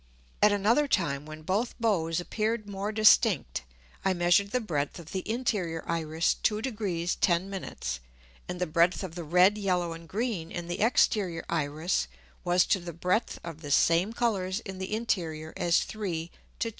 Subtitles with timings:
[0.41, 3.61] At another time when both Bows appeared more distinct,
[4.03, 6.85] I measured the breadth of the interior Iris 2 Gr.
[6.87, 7.99] 10´,
[8.49, 12.07] and the breadth of the red, yellow and green in the exterior Iris,
[12.43, 16.69] was to the breadth of the same Colours in the interior as 3 to 2.